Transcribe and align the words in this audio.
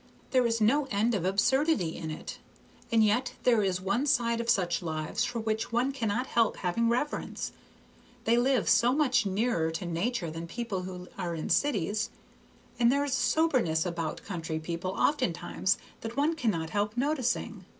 There 0.31 0.47
is 0.47 0.59
no 0.59 0.85
end 0.89 1.13
of 1.13 1.25
absurdity 1.25 1.95
in 1.95 2.09
it, 2.09 2.39
and 2.91 3.03
yet 3.03 3.33
there 3.43 3.61
is 3.61 3.79
one 3.79 4.07
side 4.07 4.41
of 4.41 4.49
such 4.49 4.81
lives 4.81 5.23
for 5.23 5.39
which 5.39 5.71
one 5.71 5.91
cannot 5.91 6.25
help 6.25 6.57
having 6.57 6.89
reverence; 6.89 7.51
they 8.23 8.35
live 8.35 8.67
so 8.67 8.93
much 8.93 9.27
nearer 9.27 9.69
to 9.69 9.85
nature 9.85 10.31
than 10.31 10.47
people 10.47 10.81
who 10.81 11.07
are 11.19 11.35
in 11.35 11.51
cities, 11.51 12.09
and 12.79 12.91
there 12.91 13.03
is 13.05 13.11
a 13.11 13.13
soberness 13.13 13.85
about 13.85 14.23
country 14.25 14.57
people 14.57 14.89
oftentimes 14.97 15.77
that 15.99 16.17
one 16.17 16.35
cannot 16.35 16.71
help 16.71 16.97
noticing. 16.97 17.63